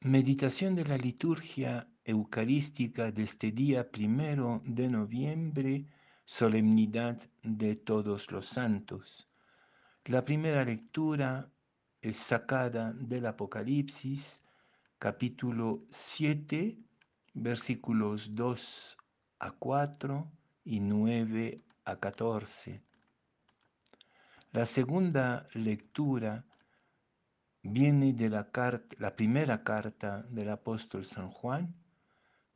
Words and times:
Meditación 0.00 0.76
de 0.76 0.84
la 0.84 0.96
liturgia 0.96 1.88
eucarística 2.04 3.10
de 3.10 3.24
este 3.24 3.50
día 3.50 3.90
primero 3.90 4.62
de 4.64 4.88
noviembre, 4.88 5.88
solemnidad 6.24 7.20
de 7.42 7.74
todos 7.74 8.30
los 8.30 8.46
santos. 8.46 9.28
La 10.04 10.24
primera 10.24 10.64
lectura 10.64 11.50
es 12.00 12.16
sacada 12.16 12.92
del 12.92 13.26
Apocalipsis, 13.26 14.40
capítulo 15.00 15.82
7, 15.90 16.78
versículos 17.34 18.36
2 18.36 18.96
a 19.40 19.50
4 19.50 20.30
y 20.64 20.78
9 20.78 21.60
a 21.84 21.96
14. 21.96 22.80
La 24.52 24.64
segunda 24.64 25.48
lectura 25.54 26.44
viene 27.72 28.12
de 28.12 28.30
la, 28.30 28.50
carta, 28.50 28.96
la 28.98 29.14
primera 29.14 29.62
carta 29.62 30.22
del 30.30 30.48
apóstol 30.48 31.04
San 31.04 31.30
Juan, 31.30 31.74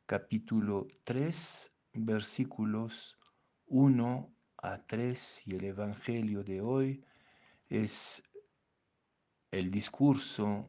capítulo 0.05 0.87
3, 1.03 1.71
versículos 1.93 3.19
1 3.67 4.35
a 4.57 4.85
3, 4.85 5.47
y 5.47 5.55
el 5.55 5.63
Evangelio 5.65 6.43
de 6.43 6.61
hoy 6.61 7.05
es 7.69 8.23
el 9.51 9.69
discurso 9.69 10.65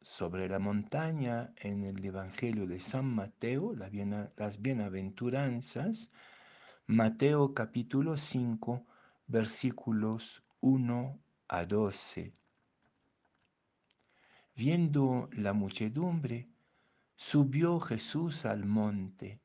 sobre 0.00 0.48
la 0.48 0.58
montaña 0.58 1.52
en 1.56 1.84
el 1.84 2.04
Evangelio 2.04 2.66
de 2.66 2.80
San 2.80 3.06
Mateo, 3.06 3.74
las 3.74 4.60
bienaventuranzas, 4.60 6.10
Mateo 6.86 7.54
capítulo 7.54 8.16
5, 8.16 8.86
versículos 9.26 10.44
1 10.60 11.18
a 11.48 11.64
12. 11.64 12.43
Viendo 14.56 15.28
la 15.32 15.52
muchedumbre, 15.52 16.48
subió 17.16 17.80
Jesús 17.80 18.44
al 18.44 18.64
monte, 18.64 19.40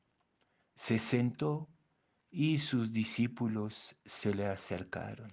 se 0.72 1.00
sentó 1.00 1.68
y 2.30 2.58
sus 2.58 2.92
discípulos 2.92 3.98
se 4.04 4.32
le 4.34 4.46
acercaron. 4.46 5.32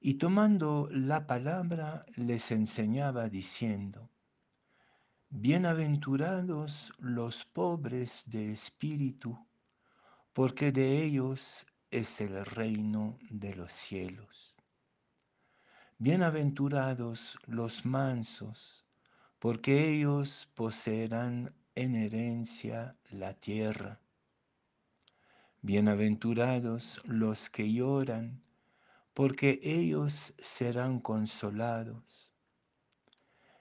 Y 0.00 0.14
tomando 0.14 0.88
la 0.90 1.26
palabra 1.28 2.04
les 2.16 2.50
enseñaba 2.50 3.28
diciendo, 3.28 4.10
Bienaventurados 5.28 6.92
los 6.98 7.44
pobres 7.44 8.24
de 8.26 8.50
espíritu, 8.50 9.38
porque 10.32 10.72
de 10.72 11.04
ellos 11.04 11.64
es 11.92 12.20
el 12.20 12.44
reino 12.44 13.18
de 13.30 13.54
los 13.54 13.70
cielos. 13.70 14.59
Bienaventurados 16.02 17.38
los 17.44 17.84
mansos, 17.84 18.86
porque 19.38 19.90
ellos 19.90 20.50
poseerán 20.54 21.54
en 21.74 21.94
herencia 21.94 22.96
la 23.10 23.34
tierra. 23.34 24.00
Bienaventurados 25.60 27.02
los 27.04 27.50
que 27.50 27.70
lloran, 27.70 28.42
porque 29.12 29.60
ellos 29.62 30.32
serán 30.38 31.00
consolados. 31.00 32.32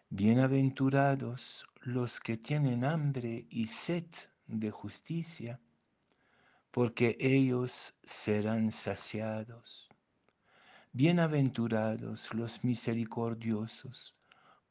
Bienaventurados 0.10 1.66
los 1.82 2.22
que 2.22 2.38
tienen 2.38 2.86
hambre 2.86 3.48
y 3.50 3.68
sed 3.68 4.08
de 4.48 4.72
justicia, 4.72 5.60
porque 6.72 7.18
ellos 7.20 7.96
serán 8.02 8.72
saciados. 8.72 9.90
Bienaventurados 10.92 12.34
los 12.34 12.64
misericordiosos, 12.64 14.18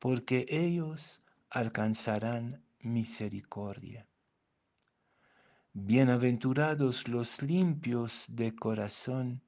porque 0.00 0.46
ellos 0.48 1.22
alcanzarán 1.48 2.60
misericordia. 2.80 4.04
Bienaventurados 5.72 7.06
los 7.06 7.40
limpios 7.40 8.26
de 8.30 8.52
corazón, 8.52 9.42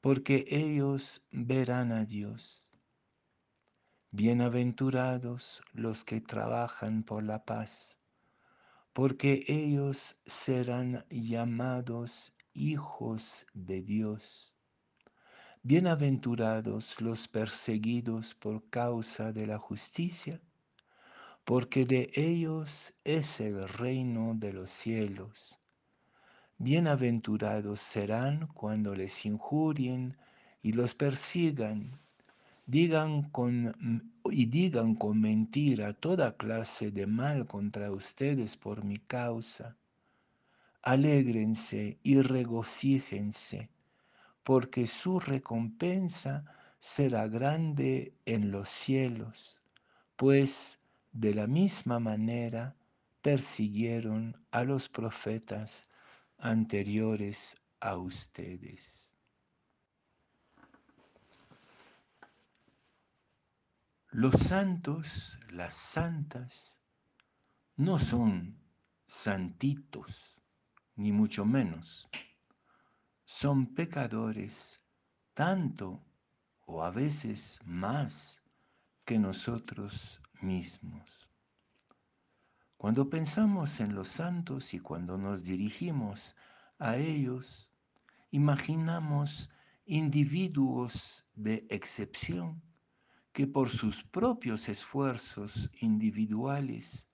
porque 0.00 0.44
ellos 0.46 1.26
verán 1.32 1.90
a 1.90 2.04
Dios. 2.04 2.70
Bienaventurados 4.12 5.62
los 5.72 6.04
que 6.04 6.20
trabajan 6.20 7.02
por 7.02 7.24
la 7.24 7.44
paz, 7.44 7.98
porque 8.92 9.44
ellos 9.48 10.20
serán 10.26 11.04
llamados 11.10 12.36
hijos 12.54 13.46
de 13.52 13.82
Dios. 13.82 14.56
Bienaventurados 15.64 17.00
los 17.00 17.28
perseguidos 17.28 18.34
por 18.34 18.68
causa 18.68 19.32
de 19.32 19.46
la 19.46 19.58
justicia, 19.58 20.40
porque 21.44 21.86
de 21.86 22.10
ellos 22.14 22.94
es 23.04 23.40
el 23.40 23.68
reino 23.68 24.34
de 24.34 24.52
los 24.52 24.72
cielos. 24.72 25.60
Bienaventurados 26.58 27.78
serán 27.78 28.48
cuando 28.48 28.96
les 28.96 29.24
injurien 29.24 30.16
y 30.62 30.72
los 30.72 30.96
persigan, 30.96 31.92
digan 32.66 33.30
con, 33.30 34.12
y 34.32 34.46
digan 34.46 34.96
con 34.96 35.20
mentira 35.20 35.92
toda 35.92 36.36
clase 36.36 36.90
de 36.90 37.06
mal 37.06 37.46
contra 37.46 37.92
ustedes 37.92 38.56
por 38.56 38.82
mi 38.82 38.98
causa. 38.98 39.76
Alégrense 40.82 42.00
y 42.02 42.20
regocíjense 42.20 43.70
porque 44.42 44.86
su 44.86 45.20
recompensa 45.20 46.44
será 46.78 47.28
grande 47.28 48.14
en 48.24 48.50
los 48.50 48.68
cielos, 48.68 49.62
pues 50.16 50.80
de 51.12 51.34
la 51.34 51.46
misma 51.46 52.00
manera 52.00 52.76
persiguieron 53.20 54.36
a 54.50 54.64
los 54.64 54.88
profetas 54.88 55.88
anteriores 56.38 57.56
a 57.80 57.96
ustedes. 57.96 59.14
Los 64.10 64.34
santos, 64.34 65.38
las 65.50 65.74
santas, 65.74 66.80
no 67.76 67.98
son 67.98 68.58
santitos, 69.06 70.36
ni 70.96 71.12
mucho 71.12 71.44
menos 71.44 72.10
son 73.32 73.66
pecadores 73.74 74.82
tanto 75.32 76.04
o 76.66 76.82
a 76.82 76.90
veces 76.90 77.58
más 77.64 78.42
que 79.06 79.18
nosotros 79.18 80.20
mismos. 80.42 81.30
Cuando 82.76 83.08
pensamos 83.08 83.80
en 83.80 83.94
los 83.94 84.08
santos 84.08 84.74
y 84.74 84.80
cuando 84.80 85.16
nos 85.16 85.44
dirigimos 85.44 86.36
a 86.78 86.98
ellos, 86.98 87.72
imaginamos 88.30 89.48
individuos 89.86 91.24
de 91.34 91.66
excepción 91.70 92.62
que 93.32 93.46
por 93.46 93.70
sus 93.70 94.04
propios 94.04 94.68
esfuerzos 94.68 95.70
individuales 95.80 97.08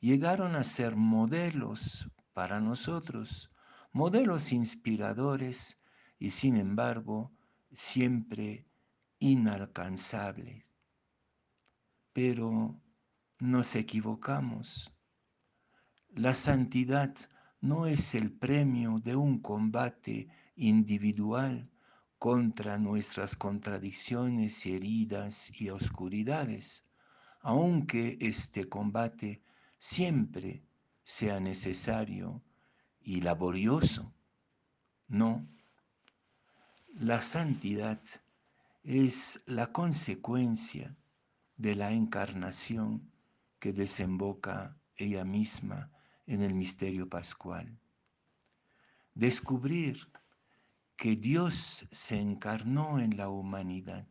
llegaron 0.00 0.54
a 0.54 0.62
ser 0.62 0.94
modelos 0.94 2.08
para 2.34 2.60
nosotros 2.60 3.50
modelos 3.94 4.52
inspiradores 4.52 5.80
y 6.18 6.30
sin 6.30 6.56
embargo 6.56 7.32
siempre 7.72 8.66
inalcanzables. 9.20 10.74
Pero 12.12 12.80
nos 13.38 13.76
equivocamos. 13.76 14.98
La 16.08 16.34
santidad 16.34 17.14
no 17.60 17.86
es 17.86 18.16
el 18.16 18.32
premio 18.32 18.98
de 18.98 19.14
un 19.14 19.38
combate 19.38 20.28
individual 20.56 21.70
contra 22.18 22.78
nuestras 22.78 23.36
contradicciones, 23.36 24.66
heridas 24.66 25.52
y 25.60 25.70
oscuridades, 25.70 26.84
aunque 27.40 28.18
este 28.20 28.68
combate 28.68 29.40
siempre 29.78 30.64
sea 31.04 31.38
necesario 31.38 32.42
y 33.04 33.20
laborioso. 33.20 34.12
No, 35.06 35.46
la 36.94 37.20
santidad 37.20 38.00
es 38.82 39.42
la 39.46 39.72
consecuencia 39.72 40.96
de 41.56 41.74
la 41.74 41.92
encarnación 41.92 43.10
que 43.58 43.72
desemboca 43.72 44.76
ella 44.96 45.24
misma 45.24 45.90
en 46.26 46.42
el 46.42 46.54
misterio 46.54 47.08
pascual. 47.08 47.78
Descubrir 49.14 50.08
que 50.96 51.16
Dios 51.16 51.86
se 51.90 52.20
encarnó 52.20 52.98
en 52.98 53.16
la 53.16 53.28
humanidad 53.28 54.06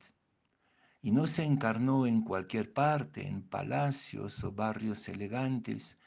y 1.01 1.11
no 1.11 1.27
se 1.27 1.43
encarnó 1.43 2.07
en 2.07 2.21
cualquier 2.21 2.71
parte, 2.71 3.27
en 3.27 3.41
palacios 3.41 4.43
o 4.43 4.51
barrios 4.51 5.09
elegantes, 5.09 5.97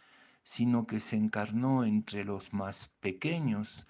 sino 0.47 0.87
que 0.87 1.01
se 1.01 1.17
encarnó 1.17 1.85
entre 1.85 2.25
los 2.25 2.53
más 2.53 2.95
pequeños 3.01 3.89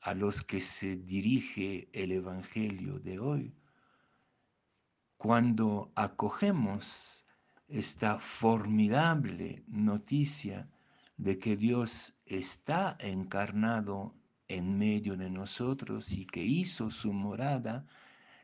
a 0.00 0.14
los 0.14 0.42
que 0.42 0.60
se 0.60 0.96
dirige 0.96 1.88
el 1.92 2.10
Evangelio 2.10 2.98
de 2.98 3.20
hoy. 3.20 3.54
Cuando 5.16 5.92
acogemos 5.94 7.24
esta 7.68 8.18
formidable 8.18 9.62
noticia 9.68 10.68
de 11.18 11.38
que 11.38 11.56
Dios 11.56 12.18
está 12.26 12.96
encarnado 12.98 14.12
en 14.48 14.76
medio 14.76 15.16
de 15.16 15.30
nosotros 15.30 16.10
y 16.10 16.26
que 16.26 16.42
hizo 16.42 16.90
su 16.90 17.12
morada 17.12 17.86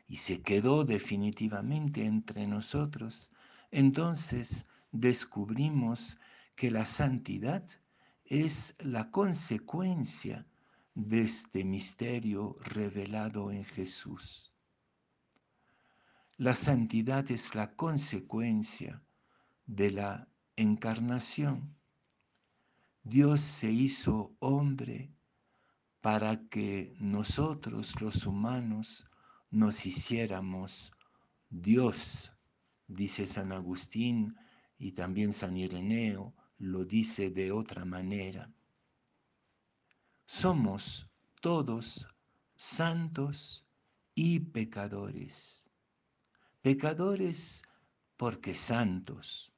y 0.07 0.15
se 0.15 0.41
quedó 0.41 0.85
definitivamente 0.85 2.05
entre 2.05 2.47
nosotros, 2.47 3.31
entonces 3.69 4.65
descubrimos 4.93 6.17
que 6.55 6.71
la 6.71 6.85
santidad 6.85 7.65
es 8.25 8.75
la 8.79 9.11
consecuencia 9.11 10.45
de 10.95 11.21
este 11.21 11.63
misterio 11.63 12.57
revelado 12.61 13.51
en 13.51 13.65
Jesús. 13.65 14.53
La 16.37 16.55
santidad 16.55 17.29
es 17.31 17.55
la 17.55 17.75
consecuencia 17.75 19.03
de 19.65 19.91
la 19.91 20.27
encarnación. 20.55 21.75
Dios 23.03 23.41
se 23.41 23.71
hizo 23.71 24.35
hombre 24.39 25.13
para 26.01 26.47
que 26.49 26.95
nosotros 26.99 28.01
los 28.01 28.25
humanos 28.25 29.07
nos 29.49 29.85
hiciéramos 29.85 30.91
Dios, 31.49 32.33
dice 32.87 33.25
San 33.25 33.51
Agustín 33.51 34.35
y 34.77 34.91
también 34.93 35.33
San 35.33 35.55
Ireneo 35.55 36.33
lo 36.63 36.85
dice 36.85 37.29
de 37.29 37.51
otra 37.51 37.83
manera. 37.83 38.49
Somos 40.25 41.09
todos 41.41 42.07
santos 42.55 43.65
y 44.15 44.39
pecadores. 44.39 45.69
Pecadores 46.61 47.63
porque 48.15 48.53
santos. 48.53 49.53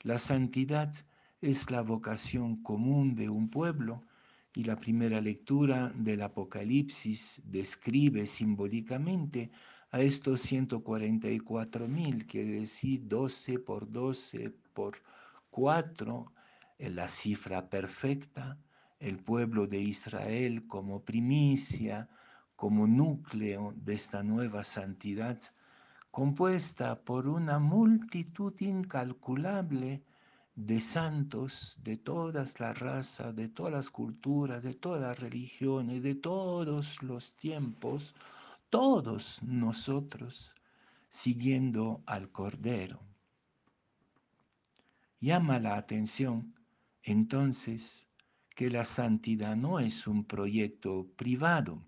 La 0.00 0.18
santidad 0.18 0.92
es 1.40 1.70
la 1.70 1.82
vocación 1.82 2.56
común 2.62 3.14
de 3.14 3.28
un 3.28 3.48
pueblo 3.48 4.02
y 4.54 4.64
la 4.64 4.74
primera 4.74 5.20
lectura 5.20 5.92
del 5.94 6.22
Apocalipsis 6.22 7.40
describe 7.44 8.26
simbólicamente 8.26 9.52
a 9.92 10.00
estos 10.00 10.40
144 10.40 11.86
mil, 11.86 12.26
quiere 12.26 12.60
decir 12.60 13.06
12 13.06 13.60
por 13.60 13.88
12 13.90 14.50
por 14.74 14.96
4, 15.58 16.32
en 16.78 16.94
la 16.94 17.08
cifra 17.08 17.68
perfecta, 17.68 18.56
el 19.00 19.18
pueblo 19.18 19.66
de 19.66 19.80
Israel 19.80 20.68
como 20.68 21.02
primicia, 21.04 22.08
como 22.54 22.86
núcleo 22.86 23.74
de 23.74 23.94
esta 23.94 24.22
nueva 24.22 24.62
santidad, 24.62 25.40
compuesta 26.12 27.00
por 27.02 27.26
una 27.26 27.58
multitud 27.58 28.54
incalculable 28.60 30.04
de 30.54 30.78
santos 30.78 31.80
de 31.82 31.96
todas 31.96 32.60
las 32.60 32.78
razas, 32.78 33.34
de 33.34 33.48
todas 33.48 33.72
las 33.72 33.90
culturas, 33.90 34.62
de 34.62 34.74
todas 34.74 35.00
las 35.00 35.18
religiones, 35.18 36.04
de 36.04 36.14
todos 36.14 37.02
los 37.02 37.34
tiempos, 37.34 38.14
todos 38.70 39.42
nosotros 39.42 40.54
siguiendo 41.08 42.00
al 42.06 42.30
Cordero. 42.30 43.08
Llama 45.20 45.58
la 45.58 45.76
atención 45.76 46.54
entonces 47.02 48.08
que 48.54 48.70
la 48.70 48.84
santidad 48.84 49.56
no 49.56 49.80
es 49.80 50.06
un 50.06 50.24
proyecto 50.24 51.08
privado, 51.16 51.84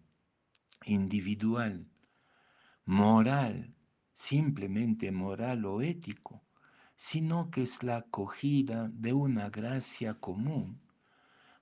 individual, 0.85 1.87
moral, 2.85 3.73
simplemente 4.15 5.12
moral 5.12 5.65
o 5.65 5.81
ético, 5.81 6.43
sino 6.97 7.53
que 7.53 7.62
es 7.62 7.85
la 7.85 7.99
acogida 7.99 8.91
de 8.93 9.12
una 9.12 9.49
gracia 9.49 10.15
común. 10.15 10.81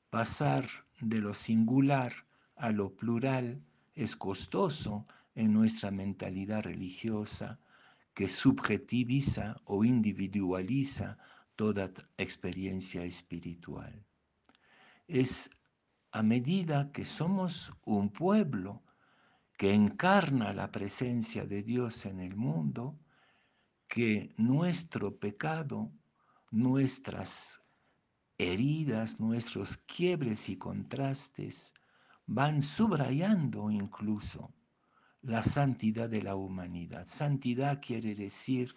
Pasar 0.09 0.67
de 1.03 1.19
lo 1.19 1.35
singular 1.35 2.15
a 2.57 2.71
lo 2.71 2.97
plural 2.97 3.63
es 3.95 4.17
costoso 4.17 5.07
en 5.35 5.53
nuestra 5.53 5.91
mentalidad 5.91 6.63
religiosa 6.63 7.61
que 8.15 8.27
subjetiviza 8.27 9.61
o 9.65 9.85
individualiza 9.85 11.19
toda 11.59 11.91
experiencia 12.17 13.03
espiritual. 13.03 14.07
Es 15.09 15.51
a 16.13 16.23
medida 16.23 16.93
que 16.93 17.05
somos 17.05 17.73
un 17.85 18.11
pueblo 18.11 18.85
que 19.57 19.75
encarna 19.75 20.53
la 20.53 20.71
presencia 20.71 21.47
de 21.47 21.65
Dios 21.65 22.07
en 22.07 22.21
el 22.21 22.37
mundo, 22.37 22.97
que 23.89 24.33
nuestro 24.37 25.19
pecado, 25.19 25.91
nuestras 26.53 27.61
heridas, 28.39 29.19
nuestros 29.19 29.79
quiebres 29.79 30.49
y 30.49 30.59
contrastes 30.59 31.75
van 32.25 32.63
subrayando 32.63 33.69
incluso 33.69 34.55
la 35.23 35.43
santidad 35.43 36.09
de 36.09 36.23
la 36.23 36.37
humanidad. 36.37 37.09
Santidad 37.09 37.81
quiere 37.85 38.15
decir 38.15 38.77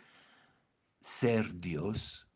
ser 0.99 1.59
Dios, 1.59 2.30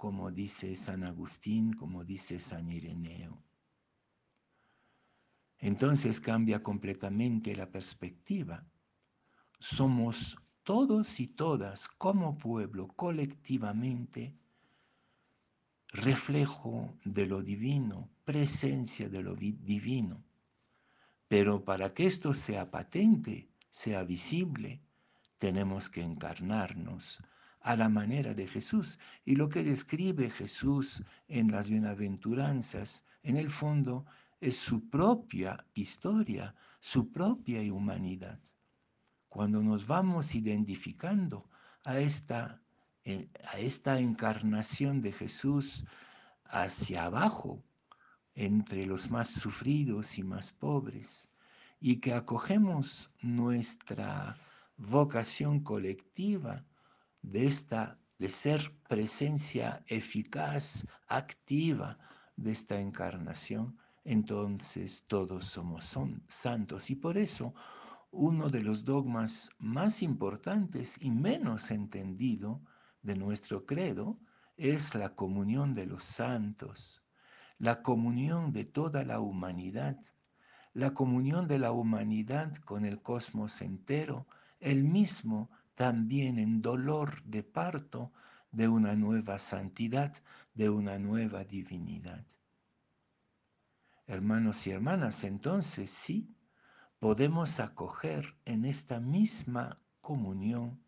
como 0.00 0.30
dice 0.30 0.76
San 0.76 1.04
Agustín, 1.04 1.74
como 1.74 2.06
dice 2.06 2.38
San 2.38 2.72
Ireneo. 2.72 3.36
Entonces 5.58 6.22
cambia 6.22 6.62
completamente 6.62 7.54
la 7.54 7.70
perspectiva. 7.70 8.64
Somos 9.58 10.38
todos 10.62 11.20
y 11.20 11.26
todas 11.26 11.86
como 11.86 12.38
pueblo 12.38 12.88
colectivamente 12.96 14.34
reflejo 15.88 16.96
de 17.04 17.26
lo 17.26 17.42
divino, 17.42 18.08
presencia 18.24 19.10
de 19.10 19.22
lo 19.22 19.34
divino. 19.36 20.24
Pero 21.28 21.62
para 21.62 21.92
que 21.92 22.06
esto 22.06 22.32
sea 22.32 22.70
patente, 22.70 23.50
sea 23.68 24.02
visible, 24.04 24.80
tenemos 25.36 25.90
que 25.90 26.00
encarnarnos 26.00 27.22
a 27.60 27.76
la 27.76 27.88
manera 27.88 28.34
de 28.34 28.46
Jesús. 28.46 28.98
Y 29.24 29.36
lo 29.36 29.48
que 29.48 29.64
describe 29.64 30.30
Jesús 30.30 31.02
en 31.28 31.50
las 31.50 31.68
bienaventuranzas, 31.68 33.06
en 33.22 33.36
el 33.36 33.50
fondo, 33.50 34.06
es 34.40 34.56
su 34.56 34.88
propia 34.88 35.64
historia, 35.74 36.54
su 36.80 37.10
propia 37.10 37.60
humanidad 37.72 38.38
cuando 39.30 39.62
nos 39.62 39.86
vamos 39.86 40.34
identificando 40.34 41.48
a 41.84 41.98
esta, 42.00 42.60
eh, 43.04 43.30
a 43.46 43.58
esta 43.58 44.00
encarnación 44.00 45.00
de 45.00 45.12
Jesús 45.12 45.86
hacia 46.44 47.04
abajo, 47.04 47.62
entre 48.34 48.86
los 48.86 49.08
más 49.08 49.30
sufridos 49.30 50.18
y 50.18 50.24
más 50.24 50.50
pobres, 50.50 51.28
y 51.80 52.00
que 52.00 52.12
acogemos 52.12 53.10
nuestra 53.22 54.36
vocación 54.76 55.60
colectiva 55.60 56.64
de 57.22 57.46
esta 57.46 58.00
de 58.20 58.28
ser 58.28 58.60
presencia 58.86 59.82
eficaz, 59.86 60.86
activa 61.08 61.98
de 62.36 62.52
esta 62.52 62.78
encarnación, 62.78 63.78
entonces 64.04 65.06
todos 65.08 65.46
somos 65.46 65.86
son, 65.86 66.22
santos. 66.28 66.90
Y 66.90 66.96
por 66.96 67.16
eso 67.16 67.54
uno 68.10 68.50
de 68.50 68.62
los 68.62 68.84
dogmas 68.84 69.50
más 69.58 70.02
importantes 70.02 70.98
y 71.00 71.10
menos 71.10 71.70
entendido 71.70 72.60
de 73.00 73.16
nuestro 73.16 73.64
credo 73.64 74.18
es 74.58 74.94
la 74.94 75.14
comunión 75.14 75.72
de 75.72 75.86
los 75.86 76.04
santos, 76.04 77.02
la 77.56 77.80
comunión 77.80 78.52
de 78.52 78.66
toda 78.66 79.02
la 79.02 79.20
humanidad, 79.20 79.96
la 80.74 80.92
comunión 80.92 81.48
de 81.48 81.58
la 81.58 81.72
humanidad 81.72 82.54
con 82.66 82.84
el 82.84 83.00
cosmos 83.00 83.62
entero, 83.62 84.26
el 84.60 84.84
mismo 84.84 85.50
también 85.80 86.38
en 86.38 86.60
dolor 86.60 87.22
de 87.22 87.42
parto 87.42 88.12
de 88.52 88.68
una 88.68 88.94
nueva 88.96 89.38
santidad, 89.38 90.14
de 90.52 90.68
una 90.68 90.98
nueva 90.98 91.42
divinidad. 91.44 92.22
Hermanos 94.06 94.66
y 94.66 94.72
hermanas, 94.72 95.24
entonces 95.24 95.88
sí, 95.88 96.36
podemos 96.98 97.60
acoger 97.60 98.36
en 98.44 98.66
esta 98.66 99.00
misma 99.00 99.74
comunión 100.02 100.84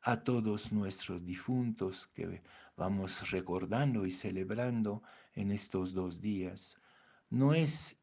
a 0.00 0.24
todos 0.24 0.72
nuestros 0.72 1.26
difuntos 1.26 2.06
que 2.06 2.42
vamos 2.78 3.30
recordando 3.30 4.06
y 4.06 4.10
celebrando 4.10 5.02
en 5.34 5.50
estos 5.52 5.92
dos 5.92 6.22
días. 6.22 6.80
No 7.28 7.52
es 7.52 8.00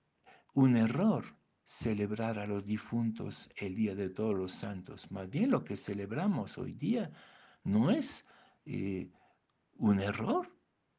un 0.53 0.77
error 0.77 1.36
celebrar 1.67 2.39
a 2.39 2.47
los 2.47 2.65
difuntos 2.65 3.49
el 3.57 3.75
Día 3.75 3.93
de 3.93 4.09
Todos 4.09 4.33
los 4.33 4.53
Santos. 4.53 5.11
Más 5.11 5.29
bien 5.29 5.51
lo 5.51 5.65
que 5.65 5.75
celebramos 5.75 6.57
hoy 6.57 6.71
día 6.71 7.11
no 7.65 7.91
es 7.91 8.25
eh, 8.65 9.09
un 9.75 9.99
error, 9.99 10.47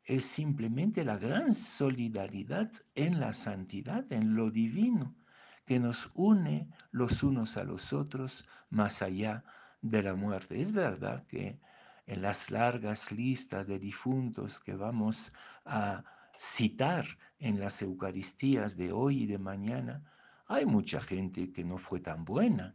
es 0.04 0.26
simplemente 0.26 1.06
la 1.06 1.16
gran 1.16 1.54
solidaridad 1.54 2.70
en 2.94 3.18
la 3.18 3.32
santidad, 3.32 4.12
en 4.12 4.36
lo 4.36 4.50
divino 4.50 5.16
que 5.64 5.80
nos 5.80 6.10
une 6.12 6.68
los 6.90 7.22
unos 7.22 7.56
a 7.56 7.64
los 7.64 7.94
otros 7.94 8.46
más 8.68 9.00
allá 9.00 9.44
de 9.80 10.02
la 10.02 10.14
muerte. 10.14 10.60
Es 10.60 10.72
verdad 10.72 11.26
que 11.28 11.58
en 12.06 12.20
las 12.20 12.50
largas 12.50 13.10
listas 13.10 13.68
de 13.68 13.78
difuntos 13.78 14.60
que 14.60 14.74
vamos 14.74 15.32
a 15.64 16.04
citar 16.38 17.06
en 17.38 17.58
las 17.58 17.80
Eucaristías 17.80 18.76
de 18.76 18.92
hoy 18.92 19.22
y 19.22 19.26
de 19.26 19.38
mañana, 19.38 20.02
hay 20.48 20.64
mucha 20.64 21.00
gente 21.00 21.52
que 21.52 21.62
no 21.62 21.76
fue 21.76 22.00
tan 22.00 22.24
buena, 22.24 22.74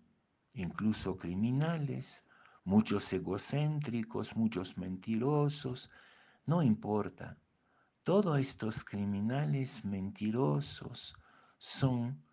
incluso 0.54 1.18
criminales, 1.18 2.26
muchos 2.64 3.12
egocéntricos, 3.12 4.36
muchos 4.36 4.78
mentirosos, 4.78 5.90
no 6.46 6.62
importa. 6.62 7.38
Todos 8.04 8.40
estos 8.40 8.84
criminales 8.84 9.84
mentirosos 9.86 11.16
son 11.58 12.24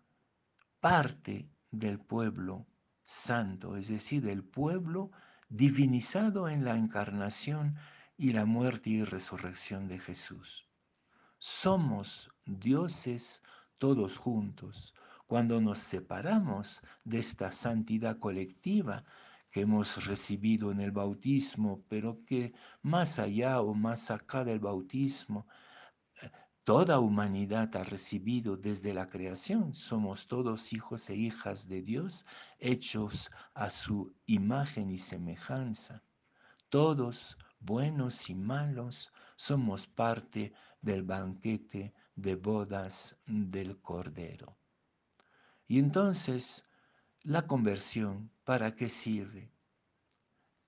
parte 0.79 1.49
del 1.71 1.99
pueblo 1.99 2.67
santo, 3.03 3.75
es 3.77 3.87
decir, 3.87 4.21
del 4.21 4.43
pueblo 4.43 5.11
divinizado 5.49 6.49
en 6.49 6.63
la 6.63 6.75
encarnación 6.75 7.77
y 8.15 8.33
la 8.33 8.45
muerte 8.45 8.91
y 8.91 9.03
resurrección 9.03 9.87
de 9.87 9.97
Jesús. 9.97 10.67
Somos 11.39 12.31
dioses 12.45 13.41
todos 13.79 14.17
juntos. 14.17 14.93
Cuando 15.31 15.61
nos 15.61 15.79
separamos 15.79 16.81
de 17.05 17.19
esta 17.19 17.53
santidad 17.53 18.19
colectiva 18.19 19.05
que 19.49 19.61
hemos 19.61 20.05
recibido 20.05 20.73
en 20.73 20.81
el 20.81 20.91
bautismo, 20.91 21.85
pero 21.87 22.25
que 22.25 22.53
más 22.81 23.17
allá 23.17 23.61
o 23.61 23.73
más 23.73 24.11
acá 24.11 24.43
del 24.43 24.59
bautismo, 24.59 25.47
toda 26.65 26.99
humanidad 26.99 27.73
ha 27.77 27.83
recibido 27.85 28.57
desde 28.57 28.93
la 28.93 29.07
creación. 29.07 29.73
Somos 29.73 30.27
todos 30.27 30.73
hijos 30.73 31.09
e 31.09 31.15
hijas 31.15 31.69
de 31.69 31.81
Dios, 31.81 32.25
hechos 32.59 33.31
a 33.53 33.69
su 33.69 34.13
imagen 34.25 34.91
y 34.91 34.97
semejanza. 34.97 36.03
Todos, 36.67 37.37
buenos 37.57 38.29
y 38.29 38.35
malos, 38.35 39.13
somos 39.37 39.87
parte 39.87 40.51
del 40.81 41.03
banquete 41.03 41.93
de 42.17 42.35
bodas 42.35 43.17
del 43.25 43.79
Cordero. 43.79 44.57
Y 45.71 45.79
entonces, 45.79 46.65
la 47.21 47.47
conversión, 47.47 48.29
¿para 48.43 48.75
qué 48.75 48.89
sirve? 48.89 49.53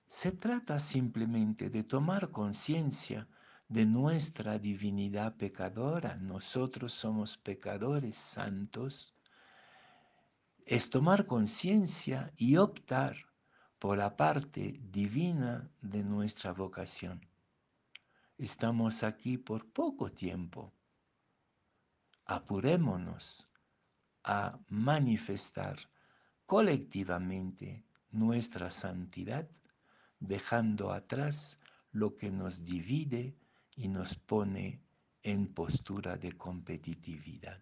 Se 0.06 0.32
trata 0.32 0.78
simplemente 0.80 1.68
de 1.68 1.84
tomar 1.84 2.30
conciencia 2.30 3.28
de 3.68 3.84
nuestra 3.84 4.58
divinidad 4.58 5.36
pecadora. 5.36 6.16
Nosotros 6.16 6.94
somos 6.94 7.36
pecadores 7.36 8.14
santos. 8.14 9.14
Es 10.64 10.88
tomar 10.88 11.26
conciencia 11.26 12.32
y 12.38 12.56
optar 12.56 13.14
por 13.78 13.98
la 13.98 14.16
parte 14.16 14.80
divina 14.90 15.70
de 15.82 16.02
nuestra 16.02 16.54
vocación. 16.54 17.20
Estamos 18.38 19.02
aquí 19.02 19.36
por 19.36 19.70
poco 19.70 20.10
tiempo. 20.10 20.72
Apurémonos 22.24 23.50
a 24.24 24.58
manifestar 24.68 25.76
colectivamente 26.46 27.84
nuestra 28.10 28.70
santidad, 28.70 29.48
dejando 30.18 30.92
atrás 30.92 31.58
lo 31.92 32.16
que 32.16 32.30
nos 32.30 32.64
divide 32.64 33.36
y 33.76 33.88
nos 33.88 34.16
pone 34.16 34.80
en 35.22 35.52
postura 35.52 36.16
de 36.16 36.32
competitividad. 36.32 37.60